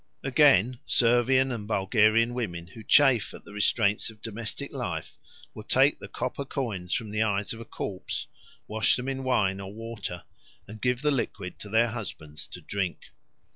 Again, 0.23 0.79
Servian 0.87 1.51
and 1.51 1.67
Bulgarian 1.67 2.33
women 2.33 2.65
who 2.65 2.81
chafe 2.83 3.35
at 3.35 3.43
the 3.43 3.53
restraints 3.53 4.09
of 4.09 4.19
domestic 4.19 4.73
life 4.73 5.15
will 5.53 5.61
take 5.61 5.99
the 5.99 6.07
copper 6.07 6.43
coins 6.43 6.91
from 6.91 7.11
the 7.11 7.21
eyes 7.21 7.53
of 7.53 7.59
a 7.59 7.65
corpse, 7.65 8.25
wash 8.67 8.95
them 8.95 9.07
in 9.07 9.23
wine 9.23 9.59
or 9.59 9.71
water, 9.71 10.23
and 10.67 10.81
give 10.81 11.03
the 11.03 11.11
liquid 11.11 11.59
to 11.59 11.69
their 11.69 11.89
husbands 11.89 12.47
to 12.47 12.61
drink. 12.61 13.11